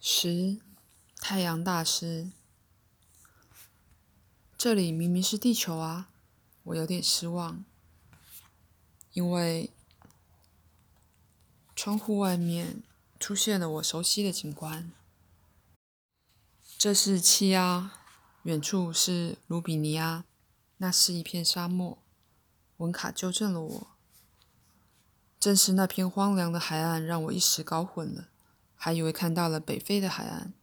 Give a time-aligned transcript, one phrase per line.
[0.00, 0.60] 十，
[1.16, 2.30] 太阳大师。
[4.56, 6.08] 这里明明是地球啊！
[6.62, 7.64] 我有点失望，
[9.12, 9.70] 因为
[11.74, 12.82] 窗户外面
[13.18, 14.92] 出现了我熟悉的景观。
[16.76, 17.90] 这是气压，
[18.44, 20.24] 远处是卢比尼亚，
[20.76, 21.98] 那是一片沙漠。
[22.76, 23.88] 文卡纠正了我，
[25.40, 28.28] 正是那片荒凉的海岸让我一时搞混了。
[28.88, 30.54] 还以为看到了北非的海岸，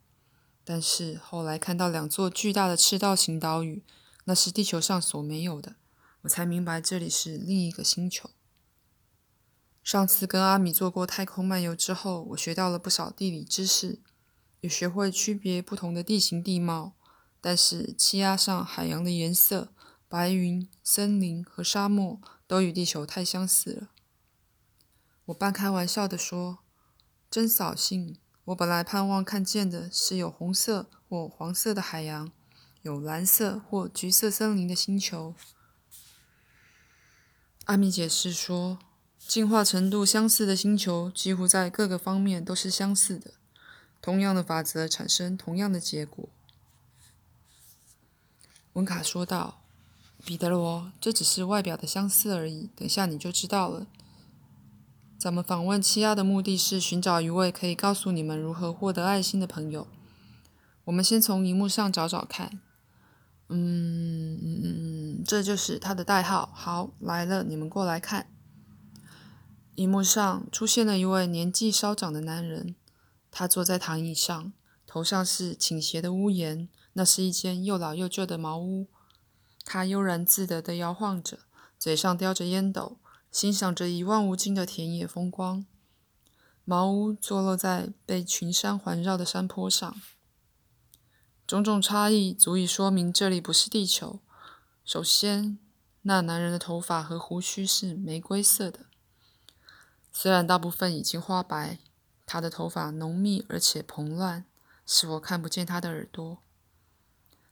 [0.63, 3.83] 但是后来看到两座巨大的赤道型岛屿，
[4.23, 5.75] 那是地球上所没有的，
[6.23, 8.31] 我才明白这里是另一个星球。
[9.83, 13.99] 上次跟阿米做过太空漫游之后，我学到了不少地理知识，
[14.61, 16.93] 也学会区别不同的地形地貌。
[17.39, 19.71] 但是气压上海洋的颜色、
[20.09, 23.89] 白云、森林和沙漠都与地球太相似了。
[25.25, 26.64] 我半开玩笑地说。
[27.35, 28.15] 真扫兴！
[28.45, 32.31] 我本来盼望看见的是有红色或黄色的海洋，
[32.81, 35.35] 有蓝色或橘色森林的星球。
[37.65, 38.79] 阿米解释说，
[39.19, 43.33] 进化程度相似的星球几乎在各个方面都是相似的，
[44.01, 46.29] 同样的法则产生同样的结果。
[48.71, 49.59] 文卡说道
[50.23, 53.87] ：“彼得罗，这只是外表的相似而已，等下你就知道了。”
[55.25, 59.87] 咱们访问七亚的目的是寻找一位可以告诉你们如何获得爱心的朋友。
[60.83, 62.61] 我们先从荧幕上找找看。
[63.49, 66.51] 嗯嗯嗯，这就是他的代号。
[66.53, 68.27] 好，来了，你们过来看。
[69.73, 72.75] 荧幕上出现了一位年纪稍长的男人，
[73.31, 74.53] 他坐在躺椅上，
[74.85, 78.85] 头上是倾斜的屋檐，那是一间又老又旧的茅屋。
[79.63, 81.39] 他悠然自得地摇晃着，
[81.79, 82.99] 嘴上叼着烟斗。
[83.35, 85.65] 欣赏着一望无尽的田野风光，
[86.63, 89.93] 茅屋坐落在被群山环绕的山坡上。
[91.45, 94.21] 种种差异足以说明这里不是地球。
[94.85, 95.59] 首先，
[96.03, 98.85] 那男人的头发和胡须是玫瑰色的，
[100.13, 101.79] 虽然大部分已经花白，
[102.25, 104.45] 他的头发浓密而且蓬乱，
[104.85, 106.37] 使我看不见他的耳朵。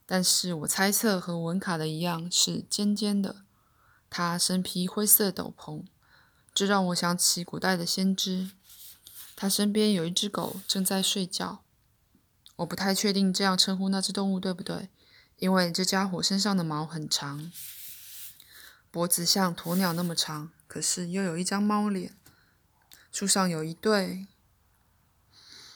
[0.06, 3.43] 但是我猜测和文卡的一样是尖尖的。
[4.16, 5.86] 他身披灰色斗篷，
[6.54, 8.52] 这让我想起古代的先知。
[9.36, 11.64] 他身边有一只狗正在睡觉。
[12.58, 14.90] 我不太确定这样称呼那只动物对不对，
[15.38, 17.52] 因为这家伙身上的毛很长，
[18.92, 22.16] 脖子像鸵鸟那么长，可是又有一张猫脸。
[23.12, 24.28] 树上有一对，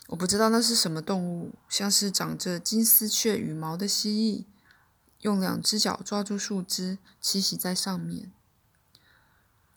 [0.10, 4.46] 我不知道那是什么动物，像是长着金丝雀羽毛的蜥蜴。
[5.22, 8.32] 用两只脚抓住树枝，栖息在上面。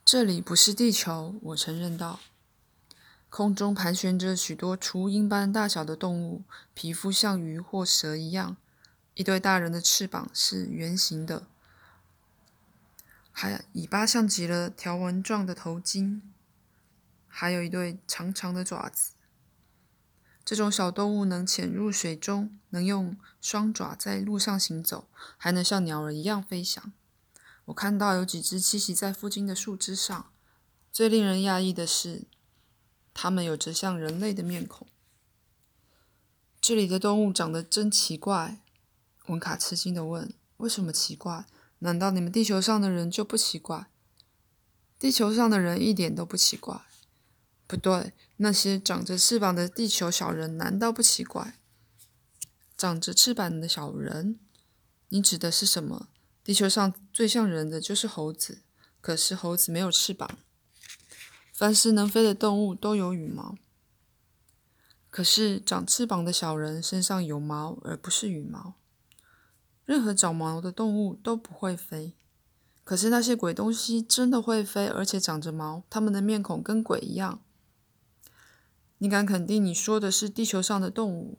[0.04, 2.20] 这里不是地球，我承认道。
[3.28, 6.42] 空中盘旋着许多雏鹰般大小的动物，
[6.74, 8.56] 皮肤像鱼或蛇一样。
[9.14, 11.46] 一对大人的翅膀是圆形的，
[13.30, 16.20] 还尾巴像极了条纹状的头巾，
[17.28, 19.12] 还有一对长长的爪子。
[20.50, 25.06] 这种小动物能潜入水中，能用双爪在路上行走，
[25.36, 26.92] 还能像鸟儿一样飞翔。
[27.66, 30.32] 我看到有几只栖息在附近的树枝上。
[30.90, 32.24] 最令人讶异的是，
[33.14, 34.88] 它们有着像人类的面孔。
[36.60, 38.58] 这里的动物长得真奇怪。
[39.26, 41.46] 文卡吃惊地问：“为什么奇怪？
[41.78, 43.86] 难道你们地球上的人就不奇怪？”
[44.98, 46.80] 地球上的人一点都不奇怪。
[47.70, 51.54] 不对，那些长着翅膀的地球小人难道不奇怪？
[52.76, 54.40] 长着翅膀的小人，
[55.10, 56.08] 你指的是什么？
[56.42, 58.62] 地球上最像人的就是猴子，
[59.00, 60.38] 可是猴子没有翅膀。
[61.52, 63.56] 凡是能飞的动物都有羽毛，
[65.08, 68.74] 可是长翅膀的小人身上有毛，而不是羽毛。
[69.84, 72.16] 任何长毛的动物都不会飞，
[72.82, 77.40] 可是那些鬼东西真的会飞，而且长着毛，它们的面孔跟鬼一样。
[79.02, 81.38] 你敢肯定你说的是地球上的动物？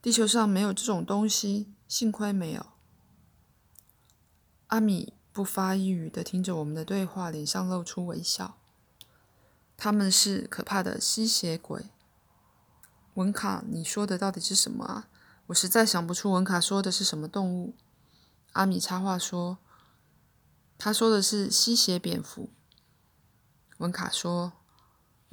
[0.00, 2.66] 地球上没有这种东西，幸亏没有。
[4.68, 8.58] 阿米不发一语的听着我们的对话，脸上露出微笑。
[9.76, 11.86] 他们是可怕的吸血鬼。
[13.14, 15.08] 文卡，你说的到底是什么啊？
[15.46, 17.74] 我实在想不出文卡说的是什么动物。
[18.52, 19.58] 阿米插话说
[20.78, 22.50] ：“他说的是吸血蝙蝠。”
[23.78, 24.52] 文卡说。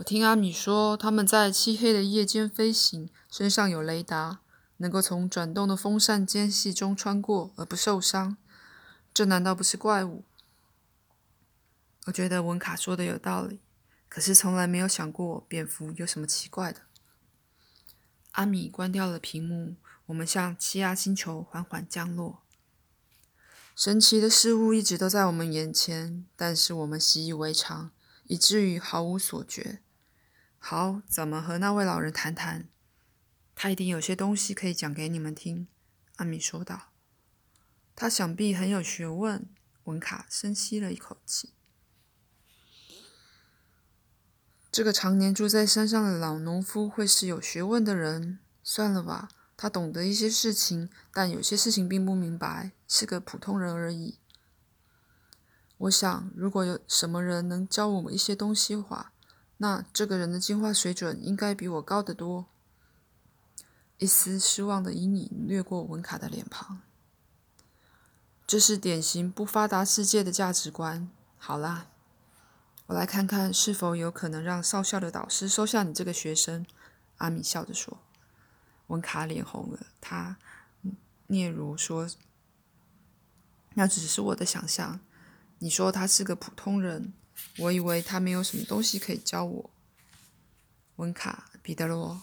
[0.01, 4.39] 我听阿米说，他们在漆黑的夜间飞行，身上有雷达，
[4.77, 8.35] 能够从转动的风扇间隙中穿过而不受伤。
[9.13, 10.23] 这难道不是怪物？
[12.07, 13.59] 我觉得文卡说的有道理，
[14.09, 16.81] 可是从来没有想过蝙蝠有什么奇怪的。
[18.31, 19.75] 阿米关掉了屏幕，
[20.07, 22.41] 我们向气压星球缓缓降落。
[23.75, 27.91] 神奇的事物一直都在我们眼前，但是我们习以为常，
[28.25, 29.83] 以至于毫无所觉。
[30.63, 32.69] 好，咱们和那位老人谈谈，
[33.55, 35.67] 他一定有些东西可以讲给你们听。”
[36.17, 36.91] 阿米说道。
[37.95, 39.49] “他想必很有学问。”
[39.85, 41.53] 文卡深吸了一口气。
[44.71, 48.39] 这个常年住在山上的老农夫会是有学问的人？
[48.63, 49.29] 算了吧。
[49.57, 54.19] 他懂得一些事情，但有些事情并不明白，是个普通人而已。
[55.77, 59.10] 我想，如果有什么人能教我们一些东西的话，
[59.61, 62.47] 那这个人的进化水准应该比我高得多。
[63.99, 66.81] 一丝失望的阴影掠过文卡的脸庞。
[68.47, 71.07] 这是典型不发达世界的价值观。
[71.37, 71.91] 好啦，
[72.87, 76.65] 我来看看是否有可能让少校的导师收下你这个学生。
[77.17, 77.99] 阿米笑着说。
[78.87, 80.37] 文卡脸红了，他
[81.27, 82.09] 嗫嚅说
[83.75, 84.99] ：“那只是我的想象。
[85.59, 87.13] 你说他是个普通人，
[87.57, 89.69] 我以为他没有什么东西可以教我。”
[90.97, 92.21] 温卡彼得罗，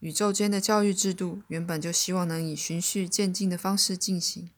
[0.00, 4.50] 宇宙间的教育制度原本就希望能以循序渐进的方式进行，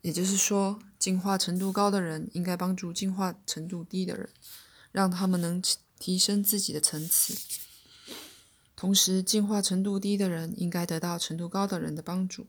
[0.00, 4.30] 也就是说，进化程度高的人应该帮助进化程度低的人，
[4.92, 5.62] 让他们能
[5.98, 7.36] 提升自己的层次。
[8.74, 12.46] 同时，进化程度低的人应该得到程度高的人的帮助。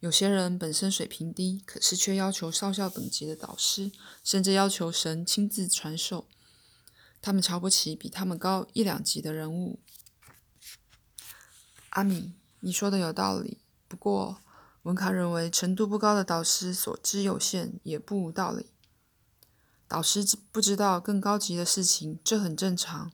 [0.00, 3.90] 有些人本身水平低，可是却要求少校等级的导师，
[4.22, 6.28] 甚至要求神亲自传授。
[7.22, 9.80] 他们瞧不起比他们高一两级的人物。
[11.90, 13.58] 阿米，你说的有道理。
[13.88, 14.42] 不过，
[14.82, 18.66] 文卡认为程度不高的导师所知有限，也不无道理。
[19.88, 23.12] 导师不知道更高级的事情，这很正常。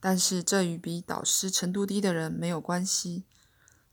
[0.00, 3.24] 但是这与比导师程度低的人没有关系。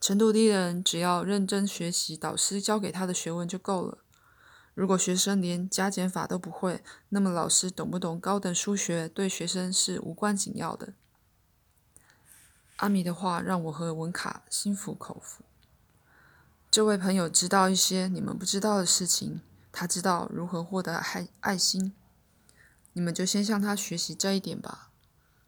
[0.03, 3.99] 程度低的人只要认真学习导师教给他的学问就够了。
[4.73, 10.91] 如果学生连加减法都不会，那么老师懂不懂高等数学对学生是无关紧要的。
[12.75, 15.45] 阿米的话让我和文卡心服口服。
[16.69, 19.39] 这位朋友知道一些你们不知道的事情，
[19.71, 21.93] 他知道如何获得爱爱心。
[22.91, 24.89] 你们就先向他学习这一点吧。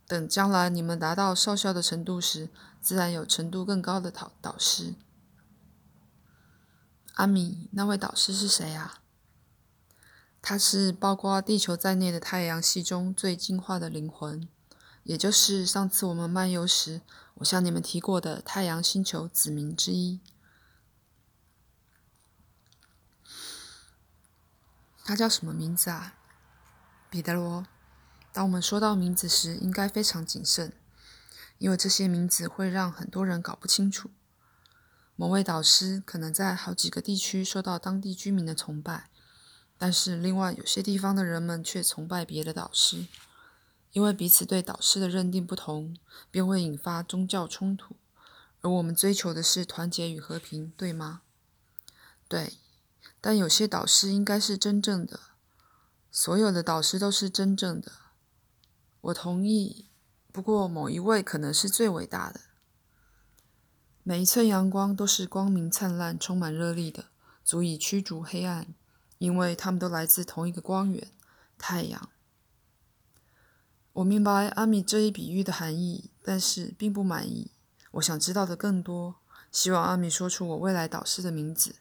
[0.07, 2.49] 等将来你们达到少校的程度时，
[2.85, 4.93] 自然有程度更高的导导师。
[7.15, 9.01] 阿米，那位导师是谁啊？
[10.39, 14.47] 他是包括地球在内的太阳系中最进化的灵魂，
[15.01, 17.01] 也就是上次我们漫游时
[17.33, 20.19] 我向你们提过的太阳星球子民之一。
[25.03, 26.13] 他叫什么名字啊？
[27.09, 27.65] 彼得罗。
[28.31, 30.71] 当我们说到名字时，应该非常谨慎，
[31.57, 34.09] 因为这些名字会让很多人搞不清楚。
[35.15, 39.09] 某位导师可能在好几个地区受到当地居民的崇拜，
[39.77, 43.07] 但是另外有些地方的人们却崇拜别的导师，
[43.93, 45.95] 因为彼此对导师的认定不同，
[46.29, 47.95] 便会引发宗教冲突。
[48.61, 51.21] 而我们追求的是团结与和平，对吗？
[52.27, 52.53] 对，
[53.21, 55.19] 但有些导师应该是真正的，
[56.11, 57.91] 所有的导师都是真正的。
[59.01, 59.87] 我同意，
[60.35, 62.41] 不过某一位可能是最伟大的。
[64.03, 67.05] 每一寸阳光都是光明灿烂、充满热力的，
[67.41, 68.67] 足以驱逐黑暗，
[69.17, 71.13] 因为它们都来自同一个光源——
[71.57, 72.09] 太阳。
[73.93, 77.51] 我明白阿米这一比喻的含义，但是并不满意。
[77.91, 79.15] 我想知道的更多，
[79.53, 81.77] 希望阿米说出我未来导师的名字。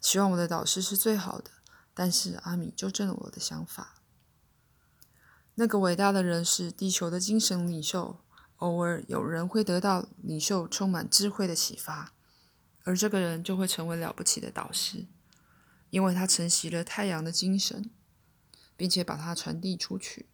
[0.00, 1.50] 希望我的导师是最好的，
[1.92, 3.93] 但是阿米纠正了我的想法。
[5.56, 8.20] 那个伟大的人是地球的精神领袖。
[8.58, 12.14] 偶尔有人会得到领袖充满智慧的启发，
[12.84, 15.06] 而这个人就会成为了不起的导师，
[15.90, 17.90] 因为他承袭了太阳的精神，
[18.76, 20.26] 并且把它传递出去。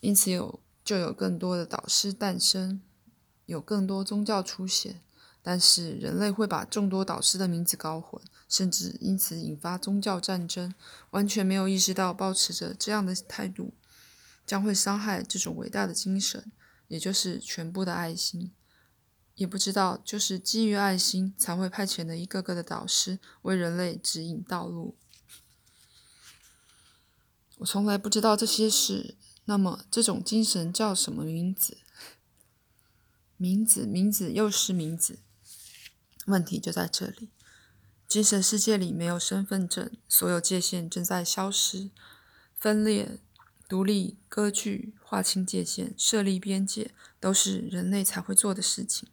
[0.00, 2.80] 因此有就有更多的导师诞生，
[3.46, 5.00] 有更多宗教出现。
[5.42, 10.72] 但是人类会把众多导师的名字搞混，甚至因此引发宗教战争，
[11.10, 13.74] 完全没有意识到保持着这样的态度。
[14.46, 16.52] 将会伤害这种伟大的精神，
[16.88, 18.52] 也就是全部的爱心。
[19.34, 24.96] 也不知道，就是基于爱心，才会派遣的一个个的导师为人类指引道路。
[27.58, 29.16] 我从来不知道这些事。
[29.46, 31.78] 那么，这种精神叫什么名字？
[33.36, 35.18] 名字，名字，又是名字。
[36.26, 37.30] 问题就在这里：
[38.06, 41.90] 精神世界里没有身份证，所有界限正在消失、
[42.56, 43.18] 分裂。
[43.72, 49.08] 独立、割据、划清界限、设立边界，都是人类才会做的事情。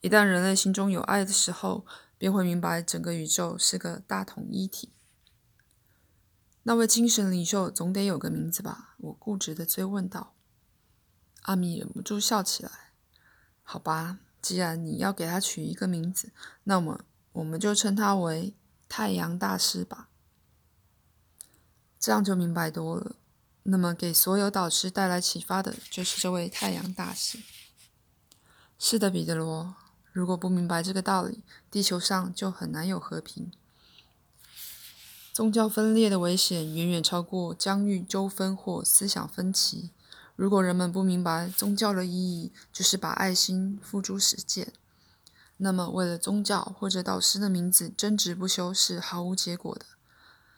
[0.00, 1.84] 一旦人类心中有爱的时候，
[2.16, 4.88] 便会明白整个宇宙是个大统一体。
[6.62, 8.94] 那位精神领袖总得有个名字吧？
[8.96, 10.32] 我固执地追问道。
[11.42, 12.70] 阿米忍不住笑起来。
[13.62, 16.32] 好吧，既然你要给他取一个名字，
[16.64, 18.54] 那么我们就称他为
[18.88, 20.08] 太阳大师吧。
[21.98, 23.16] 这样就明白多了。
[23.64, 27.38] 那么，给所有导师带来启发的就是这位太阳大师。
[28.78, 29.74] 是的，彼得罗。
[30.12, 33.52] 如果不明白这个道理，地球上就很难有和平。
[35.32, 39.90] 宗教分裂的危险远远超过疆域纠纷或思想分歧。
[40.34, 44.72] 如果人们不明白宗教的意义就是把爱心付诸实践，
[45.58, 49.84] 那么为了宗教或者导师的名字争执不休是毫无结果的。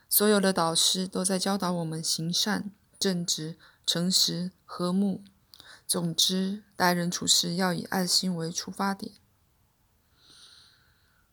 [0.09, 2.71] 所有的导师都在教导我们行善、
[3.03, 5.25] 正直、诚实、和睦。
[5.89, 9.15] 总之，待人处事要以爱心为出发点。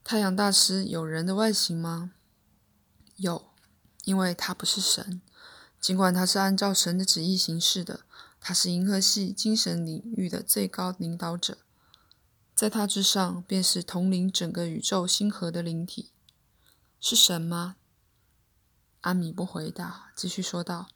[0.04, 2.14] 太阳大师有人的外形吗？
[3.18, 3.52] 有，
[4.04, 5.22] 因为他不是神。
[5.80, 8.00] 尽管他是按照神的旨意行事的，
[8.42, 11.60] 他是银河系精神领域的最高领导者。
[12.56, 16.10] 在他之上，便是统领整个宇宙星河的灵体。
[17.00, 17.76] 是神吗？
[19.02, 20.90] 阿米不回答，继续说道：“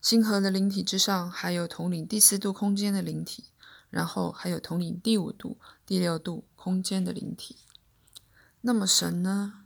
[0.00, 3.44] 星河的灵体之上，还有统领第四度空间的灵体，
[3.90, 7.56] 然后还有统领第五度、第六度空间的灵体。
[8.60, 9.64] 那么神呢？”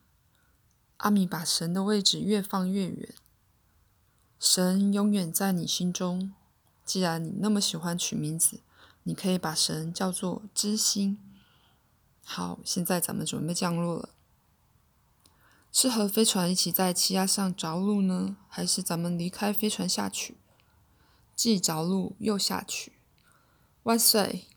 [0.98, 3.14] 阿米把神的位置越放越远。
[4.38, 6.32] 神永远在你心中。
[6.84, 8.60] 既然你那么喜欢取名字，
[9.02, 11.18] 你可以把神叫做知心。
[12.24, 14.10] 好，现在咱们准备降落了。
[15.72, 20.36] 是和飞船一起在气压上着陆呢，还是咱们离开飞船下去？
[21.34, 22.92] 既着陆又下去。
[23.84, 24.48] 万岁！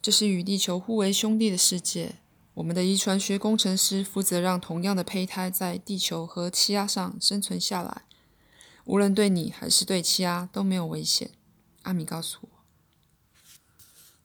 [0.00, 2.20] 这是与地球互为兄弟的世界。
[2.54, 8.02] 我们的遗传学工程师负责让同样的胚胎在地球和气压上生存下来，
[8.84, 11.32] 无论对你还是对气压都没有危险。
[11.82, 12.48] 阿米告诉我。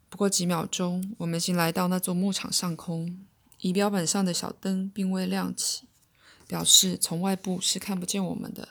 [0.10, 3.26] 不过几秒钟，我们已经来到那座牧场上空。
[3.63, 5.88] 仪表板上的小灯并未亮起，
[6.46, 8.67] 表示从外部是看不见我们的。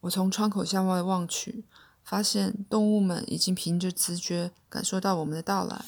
[0.00, 1.64] 我从窗口向外望去，
[2.04, 5.86] 发现动物们已经凭着直觉感受到我们的到来，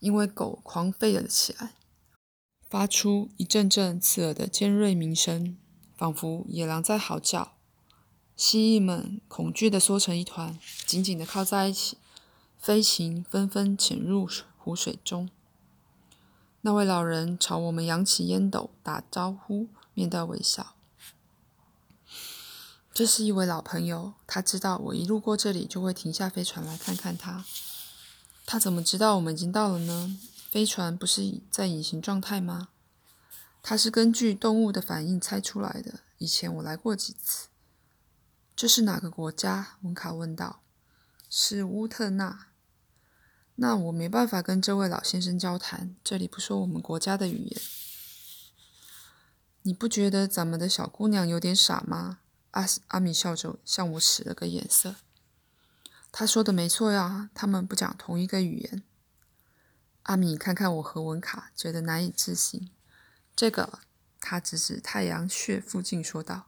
[0.00, 1.72] 因为狗狂吠了起来，
[2.68, 5.56] 发出一阵阵刺耳的尖锐鸣声，
[5.96, 7.52] 仿佛野狼在嚎叫。
[8.36, 11.96] 蜥蜴们恐惧地缩成一团，紧紧地靠在一起，
[12.58, 15.30] 飞禽纷纷潜入湖水中。
[16.62, 20.74] 那位老人朝我们扬起烟斗打招呼，面带微笑。
[22.92, 27.44] 这是一位老朋友，他知道我一路过这里就会停下飞船来看看他。
[28.44, 30.18] 他怎么知道我们已经到了呢？
[30.50, 32.68] 飞船不是在隐形状态吗？
[33.62, 36.00] 他是根据动物的反应猜出来的。
[36.18, 37.48] 以前我来过几次。
[38.54, 39.78] 这是哪个国家？
[39.82, 40.60] 文卡问道。
[41.30, 42.48] 是乌特纳。
[43.56, 47.60] 那我没办法跟这位老先生交谈，这里不说我们国家的语言。
[49.62, 52.20] 你不觉得咱们的小姑娘有点傻吗？
[52.52, 54.96] 阿阿米笑着向我使了个眼色。
[56.10, 58.82] 他说的没错呀，他们不讲同一个语言。
[60.04, 62.70] 阿米看看我和文卡，觉得难以置信。
[63.36, 63.80] 这个，
[64.18, 66.46] 他指指太阳穴附近说道。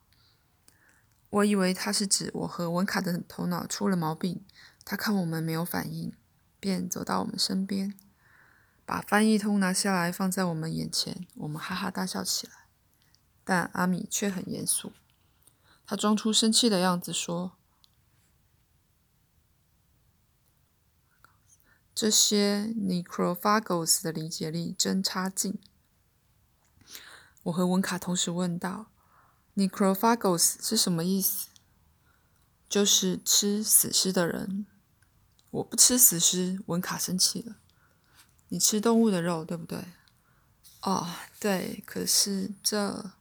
[1.31, 4.45] 我以为他是指我和文卡的头脑出了毛病。
[4.85, 6.13] 他看我们没有反应。
[6.63, 7.99] 便走到我们身边，
[8.87, 11.27] 把翻译通拿下来放在我们眼前。
[11.35, 12.69] 我们哈哈大笑起来，
[13.43, 14.93] 但阿米却很严肃。
[15.85, 17.57] 他装出生气的样子说
[21.93, 25.59] ：“这些 Necrophagos 的理解力真差劲。”
[27.43, 28.93] 我和文卡同时问道
[29.57, 31.49] ：“Necrophagos 是什么意思？”
[32.71, 34.67] 就是吃死尸的人。
[35.53, 37.57] 我不吃死尸，文卡生气了。
[38.49, 39.79] 你吃动物的肉，对不对？
[40.81, 41.07] 哦，
[41.39, 41.83] 对。
[41.85, 43.13] 可是这，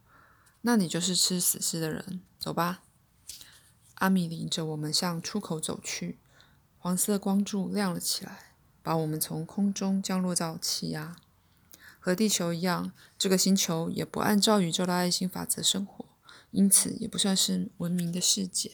[0.62, 2.22] 那你就是吃死尸的人。
[2.40, 2.84] 走吧。
[3.96, 6.20] 阿米领着我们向出口走去。
[6.78, 11.18] 黄色光柱亮了起来，把我们从空中降落到气压。
[12.00, 16.06] 和地球一样，这个星球也不按照宇宙的爱心法则生活，
[16.52, 18.72] 因此也不算是文明的世界。